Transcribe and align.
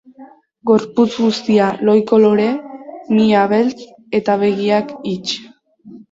Gorputz 0.67 1.09
guztia 1.25 1.65
lohi-kolore, 1.89 2.47
mihia 3.17 3.43
beltz 3.51 3.75
eta 4.21 4.39
begiak 4.45 4.95
hits. 5.11 5.35